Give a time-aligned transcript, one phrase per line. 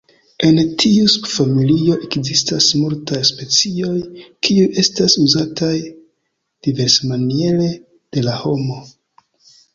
[0.45, 3.93] En tiu subfamilio ekzistas multaj specioj,
[4.49, 5.71] kiuj estas uzataj
[6.71, 8.83] diversmaniere de la homo.